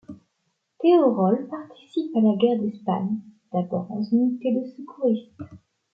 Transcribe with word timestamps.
Théo 0.79 1.13
Rol 1.13 1.47
participe 1.47 2.15
à 2.15 2.21
la 2.21 2.35
guerre 2.35 2.59
d'Espagne, 2.59 3.19
d'abord 3.53 3.85
dans 3.87 4.01
une 4.01 4.29
unité 4.31 4.51
de 4.59 4.65
secouristes. 4.65 5.39